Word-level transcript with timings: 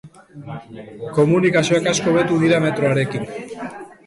Komunikazioak 1.17 1.91
asko 1.93 2.11
hobetu 2.15 2.41
dira 2.45 2.63
metroarekin. 2.65 3.31